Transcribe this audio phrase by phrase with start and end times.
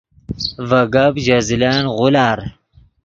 [0.67, 2.39] ڤے گپ ژے زلن غولار